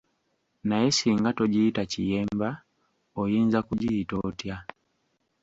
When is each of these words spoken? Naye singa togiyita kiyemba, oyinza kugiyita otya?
Naye 0.67 0.89
singa 0.97 1.29
togiyita 1.37 1.81
kiyemba, 1.91 2.49
oyinza 3.21 3.59
kugiyita 3.67 4.15
otya? 4.27 4.57